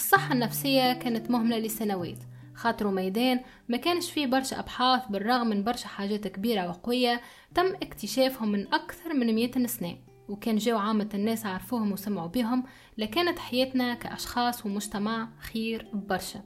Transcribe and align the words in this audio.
الصحة 0.00 0.34
النفسية 0.34 0.92
كانت 0.92 1.30
مهملة 1.30 1.58
لسنوات 1.58 2.18
خاطرو 2.54 2.90
ميدان 2.90 3.40
ما 3.68 3.76
كانش 3.76 4.10
فيه 4.10 4.26
برشا 4.26 4.58
أبحاث 4.58 5.06
بالرغم 5.10 5.46
من 5.46 5.64
برشا 5.64 5.88
حاجات 5.88 6.28
كبيرة 6.28 6.68
وقوية 6.68 7.20
تم 7.54 7.66
اكتشافهم 7.66 8.52
من 8.52 8.74
أكثر 8.74 9.14
من 9.14 9.34
مئة 9.34 9.66
سنة 9.66 9.96
وكان 10.28 10.56
جاو 10.56 10.78
عامة 10.78 11.08
الناس 11.14 11.46
عرفوهم 11.46 11.92
وسمعوا 11.92 12.28
بهم 12.28 12.64
لكانت 12.98 13.38
حياتنا 13.38 13.94
كأشخاص 13.94 14.66
ومجتمع 14.66 15.28
خير 15.38 15.88
برشا. 15.92 16.42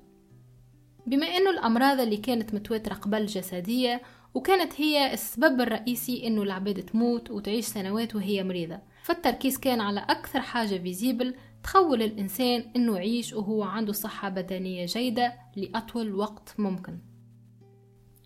بما 1.07 1.27
أنه 1.27 1.51
الأمراض 1.51 2.01
اللي 2.01 2.17
كانت 2.17 2.55
متواترة 2.55 2.95
قبل 2.95 3.27
جسدية 3.27 4.03
وكانت 4.35 4.81
هي 4.81 5.13
السبب 5.13 5.61
الرئيسي 5.61 6.27
أنه 6.27 6.43
العباد 6.43 6.83
تموت 6.83 7.31
وتعيش 7.31 7.65
سنوات 7.65 8.15
وهي 8.15 8.45
مريضة 8.45 8.79
فالتركيز 9.03 9.59
كان 9.59 9.81
على 9.81 10.01
أكثر 10.01 10.41
حاجة 10.41 10.79
فيزيبل 10.79 11.35
تخول 11.65 12.03
الإنسان 12.03 12.71
أنه 12.77 12.97
يعيش 12.97 13.33
وهو 13.33 13.63
عنده 13.63 13.93
صحة 13.93 14.29
بدنية 14.29 14.87
جيدة 14.87 15.35
لأطول 15.57 16.15
وقت 16.15 16.55
ممكن. 16.59 16.99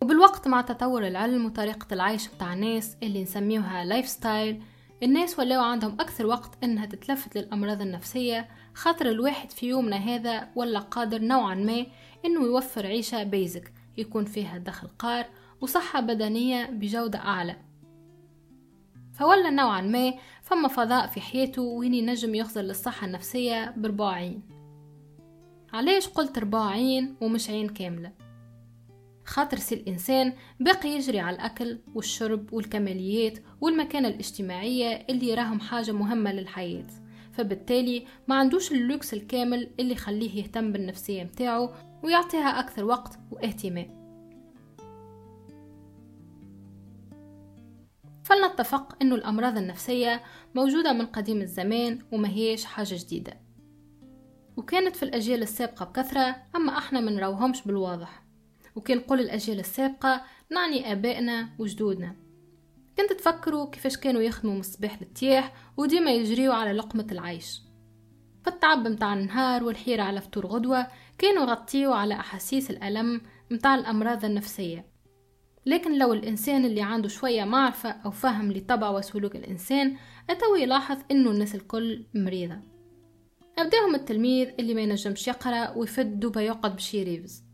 وبالوقت 0.02 0.48
مع 0.48 0.60
تطور 0.60 1.06
العلم 1.06 1.46
وطريقة 1.46 1.87
العيش 1.93 2.29
بتاع 2.29 2.52
الناس 2.52 2.96
اللي 3.02 3.23
نسميوها 3.23 3.84
lifestyle 3.84 4.62
الناس 5.02 5.38
ولاو 5.38 5.62
عندهم 5.62 5.93
أكثر 6.01 6.27
وقت 6.27 6.65
إنها 6.65 6.87
تتلفت 6.87 7.38
للأمراض 7.38 7.82
النفسية 7.82 8.48
خاطر 8.74 9.10
الواحد 9.10 9.51
في 9.51 9.68
يومنا 9.68 9.96
هذا 9.96 10.48
ولا 10.57 10.79
قادر 10.79 11.18
نوعا 11.18 11.55
ما 11.55 11.87
إنه 12.24 12.45
يوفر 12.46 12.87
عيشة 12.87 13.23
basic 13.23 13.73
يكون 13.96 14.24
فيها 14.24 14.59
دخل 14.59 14.88
قار 14.88 15.27
وصحة 15.60 16.01
بدنية 16.01 16.70
بجودة 16.70 17.18
أعلى. 17.18 17.57
فولا 19.19 19.51
نوعا 19.51 19.81
ما 19.81 20.15
فما 20.43 20.69
فضاء 20.69 21.07
في 21.07 21.21
حياته 21.21 21.63
وين 21.63 21.95
ينجم 21.95 22.35
يخزر 22.35 22.61
للصحة 22.61 23.07
النفسية 23.07 23.75
بربع 23.77 24.09
عين 24.10 24.43
علاش 25.73 26.09
قلت 26.09 26.38
ربع 26.38 26.66
عين 26.66 27.16
ومش 27.21 27.51
عين 27.51 27.69
كاملة؟ 27.69 28.13
خاطر 29.25 29.57
سي 29.57 29.75
الإنسان 29.75 30.33
باقي 30.60 30.88
يجري 30.88 31.21
على 31.21 31.37
الأكل 31.37 31.79
والشرب 31.95 32.52
والكماليات 32.52 33.38
والمكانة 33.60 34.09
الاجتماعية 34.09 35.07
اللي 35.10 35.35
راهم 35.35 35.60
حاجة 35.60 35.93
مهمة 35.93 36.32
للحياة. 36.32 36.87
فبالتالي 37.32 38.07
ما 38.29 38.35
عندوش 38.35 38.73
اللوكس 38.73 39.15
الكامل 39.15 39.71
اللي 39.80 39.93
يخليه 39.93 40.43
يهتم 40.43 40.73
بالنفسية 40.73 41.25
متاعه 41.25 41.75
ويعطيها 42.05 42.60
أكثر 42.60 42.85
وقت 42.85 43.19
واهتمام. 43.30 43.98
فلنتفق 48.29 48.96
أنه 49.02 49.15
الأمراض 49.15 49.59
النفسية 49.59 50.23
موجودة 50.54 50.93
من 50.93 51.07
قديم 51.07 51.40
الزمان 51.40 51.98
وما 52.12 52.29
هيش 52.29 52.65
حاجة 52.65 52.95
جديدة. 52.95 53.40
وكانت 54.57 54.96
في 54.96 55.02
الأجيال 55.02 55.43
السابقة 55.43 55.85
بكثرة 55.85 56.37
أما 56.57 56.79
إحنا 56.79 57.01
من 57.01 57.18
روهمش 57.18 57.62
بالواضح. 57.62 58.23
وكي 58.74 58.95
نقول 58.95 59.20
الأجيال 59.20 59.60
السابقة 59.60 60.23
نعني 60.51 60.93
آبائنا 60.93 61.48
وجدودنا. 61.59 62.16
كنت 62.98 63.12
تفكروا 63.12 63.70
كيفاش 63.70 63.96
كانوا 63.96 64.22
يخدموا 64.22 64.59
مصباح 64.59 65.03
للتياح 65.03 65.53
وديما 65.76 66.10
يجريوا 66.10 66.54
على 66.54 66.72
لقمة 66.72 67.06
العيش. 67.12 67.62
فالتعب 68.44 68.88
متاع 68.88 69.15
النهار 69.15 69.65
والحيرة 69.65 70.03
على 70.03 70.20
فطور 70.20 70.47
غدوة 70.47 70.87
كانوا 71.19 71.42
يغطيوا 71.42 71.94
على 71.94 72.15
أحاسيس 72.15 72.70
الألم 72.70 73.20
متاع 73.50 73.75
الأمراض 73.75 74.25
النفسية. 74.25 74.97
لكن 75.69 75.99
لو 75.99 76.12
الإنسان 76.12 76.65
اللي 76.65 76.83
عنده 76.83 77.09
شوية 77.09 77.44
معرفة 77.44 77.91
أو 77.91 78.11
فهم 78.11 78.53
لطبع 78.53 78.91
وسلوك 78.91 79.37
الإنسان 79.37 79.97
أتو 80.31 80.55
يلاحظ 80.55 80.99
إنه 81.10 81.31
الناس 81.31 81.55
الكل 81.55 82.05
مريضة. 82.15 82.56
أبداهم 83.59 83.94
التلميذ 83.94 84.49
اللي 84.59 84.75
ما 84.75 84.81
ينجمش 84.81 85.28
يقرأ 85.28 85.71
ويفد 85.77 86.20
دوبا 86.20 86.41
يقعد 86.41 86.76
بشي 86.76 87.03
ريفز. 87.03 87.44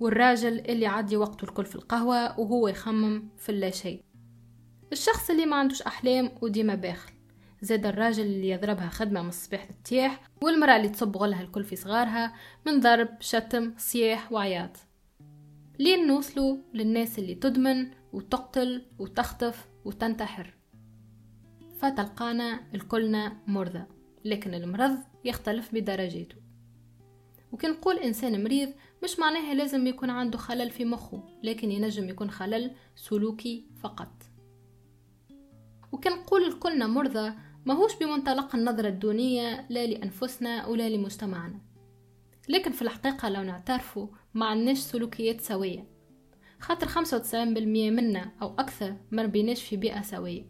والراجل 0.00 0.60
اللي 0.60 0.86
عدي 0.86 1.16
وقته 1.16 1.44
الكل 1.44 1.64
في 1.64 1.76
القهوة 1.76 2.40
وهو 2.40 2.68
يخمم 2.68 3.28
في 3.38 3.48
اللا 3.48 3.70
شيء. 3.70 4.02
الشخص 4.92 5.30
اللي 5.30 5.46
ما 5.46 5.56
عندوش 5.56 5.82
أحلام 5.82 6.30
وديما 6.42 6.74
باخل. 6.74 7.12
زاد 7.62 7.86
الراجل 7.86 8.22
اللي 8.22 8.50
يضربها 8.50 8.88
خدمة 8.88 9.22
من 9.22 9.28
الصباح 9.28 9.70
للتياح 9.70 10.20
والمرأة 10.42 10.76
اللي 10.76 10.88
تصب 10.88 11.16
غلها 11.16 11.42
الكل 11.42 11.64
في 11.64 11.76
صغارها 11.76 12.34
من 12.66 12.80
ضرب 12.80 13.08
شتم 13.20 13.74
صياح 13.78 14.32
وعياط. 14.32 14.93
لين 15.78 16.06
نوصلوا 16.06 16.56
للناس 16.74 17.18
اللي 17.18 17.34
تدمن 17.34 17.90
وتقتل 18.12 18.82
وتخطف 18.98 19.68
وتنتحر. 19.84 20.54
فتلقانا 21.78 22.60
الكلنا 22.74 23.36
مرضى 23.46 23.84
لكن 24.24 24.54
المرض 24.54 24.98
يختلف 25.24 25.74
بدرجاته. 25.74 26.36
وكي 27.52 27.66
نقول 27.66 27.98
إنسان 27.98 28.44
مريض 28.44 28.72
مش 29.04 29.18
معناها 29.18 29.54
لازم 29.54 29.86
يكون 29.86 30.10
عنده 30.10 30.38
خلل 30.38 30.70
في 30.70 30.84
مخه 30.84 31.22
لكن 31.42 31.72
ينجم 31.72 32.08
يكون 32.08 32.30
خلل 32.30 32.70
سلوكي 32.96 33.66
فقط. 33.82 34.22
وكي 35.92 36.08
نقول 36.08 36.44
الكلنا 36.44 36.86
مرضى 36.86 37.32
ماهوش 37.66 37.96
بمنطلق 37.96 38.56
النظرة 38.56 38.88
الدونية 38.88 39.66
لا 39.70 39.86
لأنفسنا 39.86 40.66
ولا 40.66 40.88
لمجتمعنا. 40.88 41.60
لكن 42.48 42.72
في 42.72 42.82
الحقيقة 42.82 43.28
لو 43.28 43.42
نعترفوا 43.42 44.06
ما 44.34 44.46
عندناش 44.46 44.78
سلوكيات 44.78 45.40
سوية. 45.40 45.88
خاطر 46.60 46.86
خمسة 46.86 47.16
وتسعين 47.16 47.54
بالمية 47.54 47.90
منا 47.90 48.32
أو 48.42 48.54
أكثر 48.58 48.96
ما 49.10 49.26
بيناش 49.26 49.62
في 49.62 49.76
بيئة 49.76 50.02
سوية. 50.02 50.46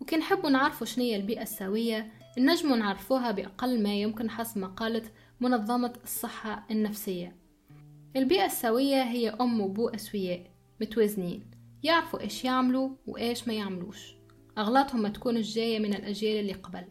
وكي 0.00 0.16
نحبوا 0.16 0.50
نعرفوا 0.50 0.86
شنية 0.86 1.16
البيئة 1.16 1.42
السوية 1.42 2.12
نجموا 2.38 2.76
نعرفوها 2.76 3.30
بأقل 3.30 3.82
ما 3.82 3.94
يمكن 3.94 4.30
حسب 4.30 4.58
ما 4.58 4.66
قالت 4.66 5.12
منظمة 5.40 5.92
الصحة 6.04 6.66
النفسية. 6.70 7.36
البيئة 8.16 8.44
السوية 8.46 9.02
هي 9.02 9.28
أم 9.28 9.60
وبو 9.60 9.88
أسوياء 9.88 10.50
متوازنين 10.80 11.50
يعرفوا 11.82 12.20
إيش 12.20 12.44
يعملوا 12.44 12.90
وإيش 13.06 13.48
ما 13.48 13.54
يعملوش. 13.54 14.14
أغلاطهم 14.58 15.02
ما 15.02 15.08
تكونش 15.08 15.54
جاية 15.54 15.78
من 15.78 15.94
الأجيال 15.94 16.40
اللي 16.40 16.52
قبل. 16.52 16.84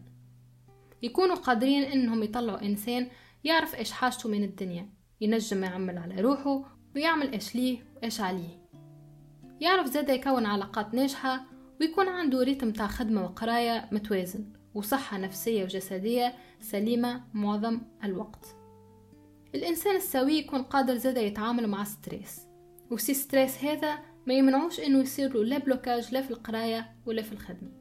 يكونوا 1.01 1.35
قادرين 1.35 1.84
إنهم 1.84 2.24
يطلعوا 2.24 2.62
إنسان 2.66 3.07
يعرف 3.44 3.75
إيش 3.75 3.91
حاجته 3.91 4.29
من 4.29 4.44
الدنيا. 4.44 4.97
ينجم 5.22 5.64
يعمل 5.64 5.98
على 5.98 6.22
روحه 6.22 6.64
ويعمل 6.96 7.32
إيش 7.34 7.56
ليه 7.56 7.80
وإيش 7.96 8.22
عليه. 8.22 8.68
يعرف 9.62 9.88
زادا 9.88 10.14
يكون 10.14 10.46
علاقات 10.46 10.94
ناجحة 10.94 11.46
ويكون 11.82 12.08
عنده 12.08 12.44
rythme 12.44 12.72
تاع 12.72 12.88
خدمة 12.88 13.24
وقراية 13.24 13.90
متوازن 13.92 14.54
وصحة 14.74 15.18
نفسية 15.18 15.64
وجسدية 15.64 16.34
سليمة 16.60 17.24
معظم 17.34 17.82
الوقت. 18.04 18.46
الإنسان 19.56 19.96
السوي 19.96 20.34
يكون 20.34 20.64
قادر 20.64 20.96
زادا 20.96 21.22
يتعامل 21.22 21.68
مع 21.68 21.84
stress 21.84 22.42
وسي 22.92 23.14
stress 23.14 23.64
هذا 23.64 24.00
ما 24.28 24.34
يمنعوش 24.34 24.80
إنه 24.80 25.00
يصير 25.00 25.34
له 25.34 25.44
لا 25.44 25.58
blocage 25.58 26.14
لا 26.14 26.22
في 26.22 26.32
القراية 26.32 26.96
ولا 27.06 27.22
في 27.22 27.32
الخدمة. 27.32 27.72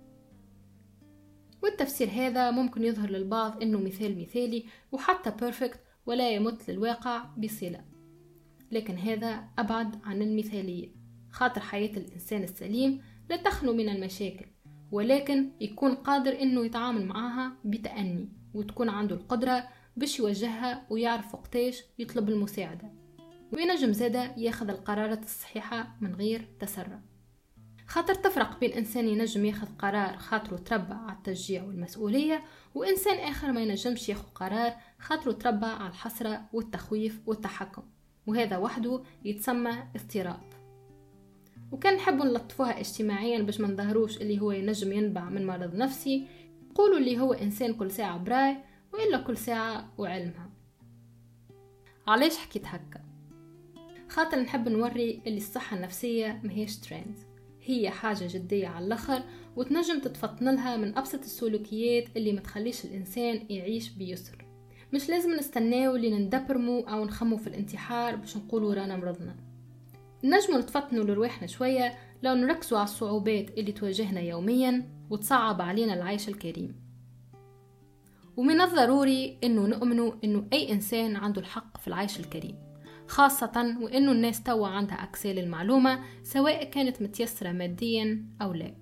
والتفسير 1.63 2.09
هذا 2.11 2.51
ممكن 2.51 2.85
يظهر 2.85 3.11
للبعض 3.11 3.63
إنه 3.63 3.81
مثال 3.81 4.21
مثالي 4.21 4.65
وحتى 4.93 5.31
بيرفكت 5.31 5.81
ولا 6.07 6.31
يمت 6.31 6.71
للواقع 6.71 7.25
بصلة. 7.37 7.85
لكن 8.73 8.97
هذا 8.97 9.45
أبعد 9.59 10.01
عن 10.05 10.23
المثالية. 10.23 10.89
خاطر 11.31 11.61
حياة 11.61 11.97
الإنسان 11.97 12.43
السليم 12.43 13.03
لا 13.31 13.37
تخلو 13.37 13.73
من 13.73 13.89
المشاكل 13.89 14.47
ولكن 14.93 15.51
يكون 15.61 15.95
قادر 15.95 16.43
إنه 16.43 16.65
يتعامل 16.65 17.07
معها 17.07 17.57
بتأني 17.65 18.29
وتكون 18.55 18.89
عنده 18.89 19.17
القدرة 19.17 19.69
باش 19.97 20.19
يوجهها 20.19 20.87
ويعرف 20.91 21.35
وقتاش 21.35 21.83
يطلب 21.99 22.29
المساعدة. 22.29 22.93
وينجم 23.53 23.93
زادا 23.93 24.35
ياخذ 24.37 24.69
القرارات 24.69 25.25
الصحيحة 25.25 25.97
من 26.01 26.15
غير 26.15 26.49
تسرع. 26.61 27.01
خاطر 27.87 28.15
تفرق 28.15 28.61
بين 28.61 28.73
إنسان 28.73 29.09
ينجم 29.09 29.45
ياخذ 29.45 29.67
قرار 29.79 30.17
خاطره 30.17 30.57
تربى 30.57 30.95
على 30.95 31.17
التشجيع 31.17 31.65
والمسؤولية 31.65 32.43
وإنسان 32.75 33.19
آخر 33.19 33.53
ما 33.53 33.61
ينجمش 33.61 34.09
ياخذ 34.09 34.29
قرار 34.35 34.73
خاطره 34.99 35.33
تربى 35.33 35.67
على 35.67 35.89
الحسرة 35.89 36.41
والتخويف 36.53 37.21
والتحكم 37.27 37.83
وهذا 38.27 38.57
وحده 38.57 39.03
يتسمى 39.25 39.73
اضطراب. 39.97 40.41
وكان 41.73 41.95
نحب 41.95 42.15
نلطفوها 42.15 42.81
اجتماعيا 42.81 43.43
باش 43.43 43.61
ما 43.61 43.69
نظهروش 43.69 44.17
اللي 44.17 44.41
هو 44.41 44.53
ينجم 44.53 44.93
ينبع 44.93 45.25
من 45.25 45.47
مرض 45.47 45.75
نفسي 45.75 46.27
قولوا 46.75 46.99
اللي 46.99 47.19
هو 47.19 47.33
إنسان 47.33 47.75
كل 47.75 47.91
ساعة 47.91 48.19
براي 48.19 48.57
وإلا 48.93 49.19
كل 49.19 49.37
ساعة 49.37 49.93
وعلمها. 49.99 50.51
علاش 52.09 52.37
حكيت 52.37 52.67
هكا؟ 52.67 53.01
خاطر 54.09 54.41
نحب 54.41 54.69
نوري 54.69 55.23
اللي 55.27 55.39
الصحة 55.39 55.77
النفسية 55.77 56.41
مهيش 56.45 56.79
ترند 56.79 57.36
هي 57.67 57.91
حاجة 57.91 58.29
جدية 58.31 58.69
على 58.69 58.87
الآخر 58.87 59.23
وتنجم 59.57 60.01
تتفطن 60.01 60.55
لها 60.55 60.77
من 60.77 60.99
أبسط 60.99 61.21
السلوكيات 61.21 62.17
اللي 62.17 62.33
ما 62.33 62.41
تخليش 62.41 62.85
الإنسان 62.85 63.47
يعيش 63.51 63.89
بيسر. 63.89 64.47
مش 64.93 65.09
لازم 65.09 65.31
نستناو 65.35 65.97
اللي 65.97 66.11
ندبرمو 66.11 66.81
أو 66.81 67.05
نخمو 67.05 67.37
في 67.37 67.47
الانتحار 67.47 68.17
باش 68.17 68.37
نقولوا 68.37 68.75
رانا 68.75 68.97
مرضنا. 68.97 69.37
نجمو 70.25 70.59
نتفطنوا 70.59 71.05
لرواحنا 71.05 71.47
شوية 71.47 71.99
لو 72.23 72.35
نركزوا 72.35 72.79
على 72.79 72.85
الصعوبات 72.85 73.59
اللي 73.59 73.73
تواجهنا 73.73 74.21
يوميا 74.21 74.91
وتصعب 75.11 75.63
علينا 75.63 75.95
العيش 75.95 76.29
الكريم. 76.29 76.77
ومن 78.37 78.61
الضروري 78.61 79.39
أنه 79.45 79.67
نؤمنوا 79.67 80.13
أنه 80.25 80.47
أي 80.53 80.73
إنسان 80.73 81.17
عنده 81.17 81.41
الحق 81.41 81.77
في 81.81 81.89
العيش 81.89 82.21
الكريم. 82.21 82.66
خاصة 83.09 83.77
وأنه 83.81 84.13
الناس 84.13 84.43
توا 84.43 84.69
عندها 84.69 84.95
أكسي 84.95 85.33
للمعلومة 85.33 86.01
سواء 86.23 86.65
كانت 86.65 87.03
متيسرة 87.03 87.53
ماديا 87.53 88.27
أو 88.43 88.53
لا. 88.53 88.75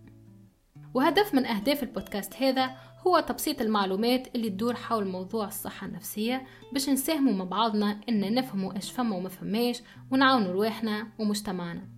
وهدف 0.94 1.34
من 1.34 1.46
أهداف 1.46 1.82
البودكاست 1.82 2.34
هذا 2.34 2.70
هو 3.06 3.20
تبسيط 3.20 3.60
المعلومات 3.60 4.34
اللي 4.34 4.50
تدور 4.50 4.74
حول 4.74 5.06
موضوع 5.06 5.46
الصحة 5.46 5.86
النفسية 5.86 6.46
باش 6.72 6.88
نساهموا 6.88 7.32
مع 7.32 7.44
بعضنا 7.44 8.00
إن 8.08 8.34
نفهموا 8.34 8.76
إيش 8.76 8.90
فما 8.90 9.16
وما 9.16 9.28
فماش 9.28 9.82
ونعاونوا 10.10 10.52
رواحنا 10.52 11.08
ومجتمعنا. 11.18 11.88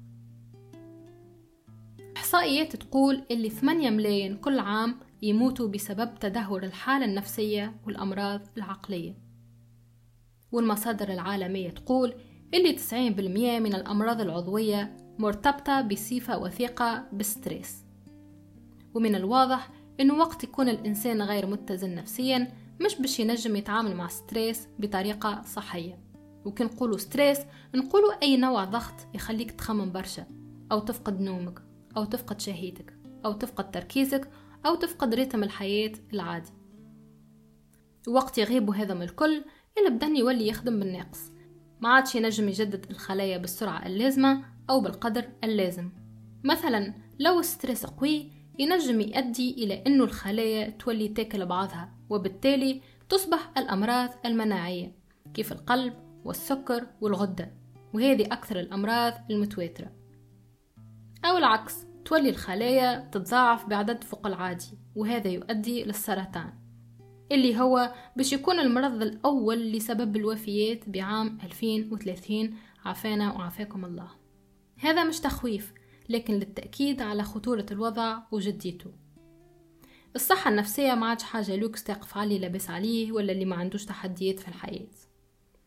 إحصائيات 2.16 2.76
تقول 2.76 3.22
اللي 3.30 3.50
8 3.50 3.90
ملايين 3.90 4.36
كل 4.36 4.58
عام 4.58 4.96
يموتوا 5.22 5.68
بسبب 5.68 6.14
تدهور 6.14 6.62
الحالة 6.62 7.04
النفسية 7.04 7.76
والأمراض 7.86 8.40
العقلية. 8.56 9.25
والمصادر 10.52 11.12
العالمية 11.12 11.70
تقول 11.70 12.14
اللي 12.54 12.72
90% 12.72 13.60
من 13.60 13.74
الأمراض 13.74 14.20
العضوية 14.20 14.96
مرتبطة 15.18 15.80
بصفة 15.80 16.38
وثيقة 16.38 17.08
بال 17.12 17.28
stress. 17.28 17.84
ومن 18.94 19.14
الواضح 19.14 19.70
إنه 20.00 20.18
وقت 20.18 20.44
يكون 20.44 20.68
الإنسان 20.68 21.22
غير 21.22 21.46
متزن 21.46 21.94
نفسيا 21.94 22.52
مش 22.80 23.00
باش 23.00 23.20
ينجم 23.20 23.56
يتعامل 23.56 23.96
مع 23.96 24.08
stress 24.08 24.68
بطريقة 24.78 25.42
صحية. 25.42 25.98
وكي 26.44 26.64
نقولوا 26.64 26.98
stress 26.98 27.38
نقولوا 27.74 28.22
أي 28.22 28.36
نوع 28.36 28.64
ضغط 28.64 28.94
يخليك 29.14 29.50
تخمم 29.50 29.92
برشا 29.92 30.26
أو 30.72 30.78
تفقد 30.78 31.20
نومك 31.20 31.62
أو 31.96 32.04
تفقد 32.04 32.40
شهيتك 32.40 32.98
أو 33.24 33.32
تفقد 33.32 33.70
تركيزك 33.70 34.30
أو 34.66 34.74
تفقد 34.74 35.14
rythme 35.14 35.42
الحياة 35.42 35.92
العادي. 36.12 36.50
وقت 38.08 38.38
يغيب 38.38 38.70
هذا 38.70 38.94
من 38.94 39.02
الكل 39.02 39.44
البدن 39.78 40.16
يولي 40.16 40.48
يخدم 40.48 40.78
بالناقص. 40.78 41.32
ما 41.80 41.88
عادش 41.88 42.14
ينجم 42.14 42.48
يجدد 42.48 42.86
الخلايا 42.90 43.38
بالسرعة 43.38 43.86
اللازمة 43.86 44.44
أو 44.70 44.80
بالقدر 44.80 45.24
اللازم. 45.44 45.90
مثلا 46.44 46.94
لو 47.18 47.40
الستريس 47.40 47.86
قوي 47.86 48.30
ينجم 48.58 49.00
يؤدي 49.00 49.64
إلى 49.64 49.82
أنه 49.86 50.04
الخلايا 50.04 50.70
تولي 50.70 51.08
تاكل 51.08 51.46
بعضها 51.46 51.92
وبالتالي 52.10 52.80
تصبح 53.08 53.52
الأمراض 53.58 54.10
المناعية 54.26 54.92
كيف 55.34 55.52
القلب 55.52 55.94
والسكر 56.24 56.86
والغدة. 57.00 57.52
وهذه 57.94 58.26
أكثر 58.26 58.60
الأمراض 58.60 59.12
المتواترة. 59.30 59.92
أو 61.24 61.36
العكس 61.36 61.86
تولي 62.04 62.30
الخلايا 62.30 63.10
تتضاعف 63.12 63.66
بعدد 63.66 64.04
فوق 64.04 64.26
العادي 64.26 64.78
وهذا 64.94 65.28
يؤدي 65.28 65.84
للسرطان. 65.84 66.65
اللي 67.32 67.60
هو 67.60 67.94
باش 68.16 68.32
يكون 68.32 68.58
المرض 68.58 69.02
الأول 69.02 69.72
لسبب 69.72 70.16
الوفيات 70.16 70.88
بعام 70.88 71.38
2030 71.42 72.54
عافانا 72.84 73.32
وعافاكم 73.32 73.84
الله. 73.84 74.08
هذا 74.78 75.04
مش 75.04 75.20
تخويف 75.20 75.72
لكن 76.08 76.34
للتأكيد 76.34 77.02
على 77.02 77.22
خطورة 77.22 77.66
الوضع 77.70 78.18
وجديته. 78.32 78.92
الصحة 80.16 80.50
النفسية 80.50 80.94
ما 80.94 81.06
عادش 81.06 81.22
حاجة 81.22 81.56
لوكس 81.56 81.84
تقف 81.84 82.16
علي 82.16 82.38
لابس 82.38 82.70
عليه 82.70 83.12
ولا 83.12 83.32
اللي 83.32 83.44
ما 83.44 83.56
عندوش 83.56 83.84
تحديات 83.84 84.40
في 84.40 84.48
الحياة. 84.48 84.88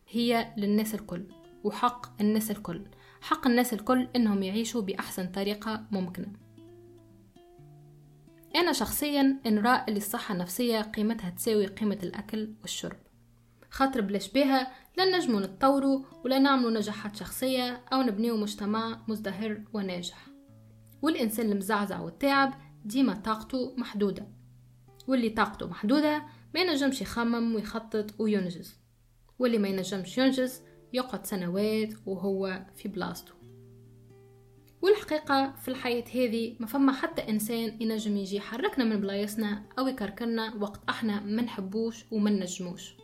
هي 0.08 0.54
للناس 0.56 0.94
الكل 0.94 1.24
وحق 1.64 2.20
الناس 2.20 2.50
الكل. 2.50 2.82
حق 3.20 3.46
الناس 3.46 3.72
الكل 3.72 4.08
إنهم 4.16 4.42
يعيشوا 4.42 4.82
بأحسن 4.82 5.26
طريقة 5.26 5.86
ممكنة. 5.90 6.32
أنا 8.54 8.72
شخصيا 8.72 9.40
نرى 9.46 9.84
اللي 9.88 9.96
الصحة 9.96 10.34
النفسية 10.34 10.80
قيمتها 10.80 11.30
تساوي 11.30 11.66
قيمة 11.66 11.98
الأكل 12.02 12.54
والشرب. 12.60 12.96
خاطر 13.70 14.00
بلاش 14.00 14.32
بها 14.32 14.72
لا 14.96 15.18
نجمو 15.18 15.40
نتطوروا 15.40 16.02
ولا 16.24 16.38
نعملوا 16.38 16.70
نجاحات 16.70 17.16
شخصية 17.16 17.84
أو 17.92 18.02
نبنيو 18.02 18.36
مجتمع 18.36 19.00
مزدهر 19.08 19.62
وناجح. 19.72 20.26
والإنسان 21.02 21.52
المزعزع 21.52 22.00
والتعب 22.00 22.54
ديما 22.84 23.14
طاقته 23.14 23.74
محدودة. 23.76 24.26
واللي 25.08 25.30
طاقته 25.30 25.66
محدودة 25.66 26.22
ما 26.54 26.60
ينجمش 26.60 27.00
يخمم 27.02 27.54
ويخطط 27.54 28.20
وينجز. 28.20 28.74
واللي 29.38 29.58
ما 29.58 29.68
ينجمش 29.68 30.18
ينجز 30.18 30.62
يقعد 30.92 31.26
سنوات 31.26 31.94
وهو 32.06 32.62
في 32.76 32.88
بلاصته. 32.88 33.39
والحقيقة 34.82 35.52
في 35.52 35.68
الحياة 35.68 36.04
هذه 36.14 36.56
ما 36.60 36.66
فما 36.66 36.92
حتى 36.92 37.28
إنسان 37.28 37.76
ينجم 37.80 38.16
يجي 38.16 38.36
يحركنا 38.36 38.84
من 38.84 39.00
بلايصنا 39.00 39.62
أو 39.78 39.88
يكركرنا 39.88 40.54
وقت 40.54 40.80
إحنا 40.88 41.20
منحبوش 41.20 42.04
ومنجموش 42.10 42.94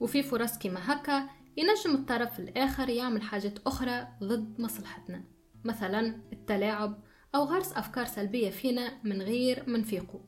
وفي 0.00 0.22
فرص 0.22 0.58
كما 0.58 0.92
هكا 0.92 1.28
ينجم 1.56 1.94
الطرف 1.94 2.40
الآخر 2.40 2.88
يعمل 2.88 3.22
حاجات 3.22 3.58
أخرى 3.66 4.08
ضد 4.22 4.60
مصلحتنا. 4.60 5.24
مثلا 5.64 6.20
التلاعب 6.32 7.02
أو 7.34 7.44
غرس 7.44 7.72
أفكار 7.72 8.04
سلبية 8.04 8.50
فينا 8.50 9.00
من 9.04 9.22
غير 9.22 9.64
منفيقو 9.66 10.20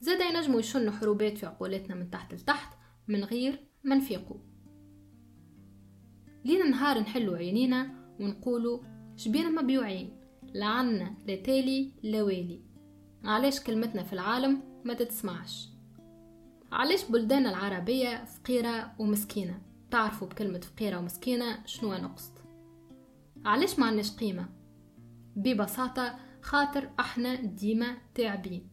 زاد 0.00 0.20
ينجموا 0.20 0.60
يشنوا 0.60 0.92
حروبات 0.92 1.38
في 1.38 1.46
عقولاتنا 1.46 1.94
من 1.94 2.10
تحت 2.10 2.34
لتحت 2.34 2.78
من 3.08 3.24
غير 3.24 3.68
منفيقو 3.84 4.36
لينا 6.44 6.68
نهار 6.68 7.00
نحلو 7.00 7.34
عينينا 7.34 7.90
ونقولوا 8.20 8.80
شبينا 9.22 9.62
مبيوعين 9.62 10.10
لعنا 10.54 11.14
لا 11.26 11.36
تالي 11.36 11.92
لا 12.02 12.22
والي 12.22 12.60
علاش 13.24 13.60
كلمتنا 13.60 14.02
في 14.02 14.12
العالم 14.12 14.62
ما 14.84 14.94
تتسمعش؟ 14.94 15.68
علاش 16.72 17.04
بلدان 17.04 17.46
العربية 17.46 18.24
فقيرة 18.24 18.94
ومسكينة؟ 18.98 19.62
تعرفوا 19.90 20.28
بكلمة 20.28 20.58
فقيرة 20.60 20.98
ومسكينة 20.98 21.66
شنو 21.66 21.94
نقصد. 21.94 22.32
علاش 23.44 23.78
ما 23.78 23.86
عندناش 23.86 24.10
قيمة؟ 24.10 24.48
ببساطة 25.36 26.18
خاطر 26.40 26.90
إحنا 27.00 27.34
ديما 27.34 27.96
تعبين. 28.14 28.68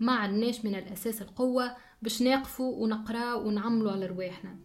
ما 0.00 0.12
عندناش 0.12 0.64
من 0.64 0.74
الأساس 0.74 1.22
القوة 1.22 1.76
باش 2.02 2.22
نقفوا 2.22 2.76
ونقراو 2.76 3.48
ونعملوا 3.48 3.92
على 3.92 4.06
رواحنا. 4.06 4.58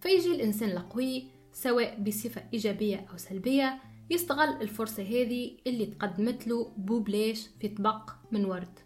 فيجي 0.00 0.34
الإنسان 0.34 0.70
القوي 0.70 1.26
سواء 1.52 2.00
بصفة 2.00 2.42
إيجابية 2.52 3.06
أو 3.10 3.16
سلبية 3.16 3.91
يستغل 4.10 4.62
الفرصة 4.62 5.02
هذه 5.02 5.56
اللي 5.66 5.86
تقدمت 5.86 6.46
له 6.46 6.72
بوبلاش 6.76 7.48
في 7.60 7.68
طبق 7.68 8.10
من 8.32 8.44
ورد. 8.44 8.78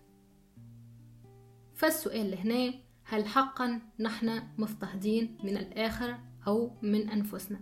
فالسؤال 1.74 2.34
هنا 2.38 2.74
هل 3.04 3.26
حقا 3.26 3.80
نحن 4.00 4.42
مضطهدين 4.58 5.38
من 5.44 5.56
الآخر 5.56 6.18
أو 6.46 6.70
من 6.82 7.10
أنفسنا؟ 7.10 7.60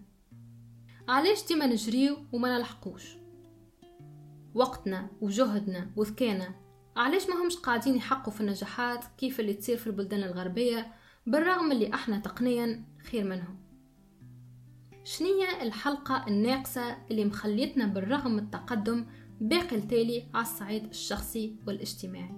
علاش 1.09 1.47
ديما 1.49 1.67
نجريو 1.67 2.17
وما 2.33 2.59
نلحقوش؟ 2.59 3.17
وقتنا 4.55 5.11
وجهدنا 5.21 5.91
وذكانا 5.97 6.55
علاش 6.97 7.29
ما 7.29 7.43
همش 7.43 7.57
قاعدين 7.57 7.97
يحقوا 7.97 8.33
في 8.33 8.41
النجاحات 8.41 9.05
كيف 9.19 9.41
اللي 9.41 9.55
تصير 9.55 9.77
في 9.77 9.87
البلدان 9.87 10.23
الغربية 10.23 10.93
بالرغم 11.27 11.73
اللي 11.73 11.95
إحنا 11.95 12.19
تقنيا 12.19 12.85
خير 13.11 13.25
منهم؟ 13.25 13.64
شنية 15.05 15.63
الحلقة 15.63 16.25
الناقصة 16.29 16.97
اللي 17.11 17.25
مخليتنا 17.25 17.87
بالرغم 17.87 18.39
التقدم 18.39 19.07
باقي 19.41 19.77
التالي 19.77 20.25
على 20.35 20.43
الصعيد 20.43 20.85
الشخصي 20.85 21.57
والاجتماعي. 21.67 22.35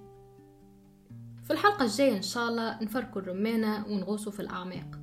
في 1.45 1.53
الحلقة 1.53 1.85
الجاية 1.85 2.17
إن 2.17 2.23
شاء 2.23 2.49
الله 2.49 2.83
نفركوا 2.83 3.21
الرمانة 3.21 3.87
ونغوصوا 3.87 4.33
في 4.33 4.41
الأعماق. 4.41 5.01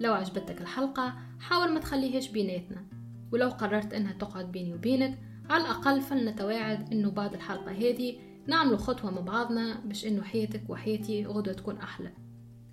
لو 0.00 0.12
عجبتك 0.14 0.60
الحلقة 0.60 1.14
حاول 1.40 1.72
ما 1.72 1.80
تخليهاش 1.80 2.28
بيناتنا. 2.28 2.84
ولو 3.32 3.48
قررت 3.48 3.94
إنها 3.94 4.12
تقعد 4.12 4.52
بيني 4.52 4.74
وبينك 4.74 5.18
على 5.50 5.62
الأقل 5.64 6.00
فلنتواعد 6.00 6.92
إنه 6.92 7.10
بعد 7.10 7.34
الحلقة 7.34 7.72
هذه 7.72 8.18
نعمل 8.46 8.78
خطوة 8.78 9.10
مع 9.10 9.20
بعضنا 9.20 9.80
باش 9.84 10.06
إنه 10.06 10.22
حياتك 10.22 10.62
وحياتي 10.68 11.26
غدوة 11.26 11.54
تكون 11.54 11.76
أحلى. 11.76 12.12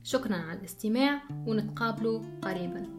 شكرا 0.03 0.36
على 0.36 0.60
الاستماع 0.60 1.22
ونتقابلوا 1.48 2.22
قريباً. 2.41 2.99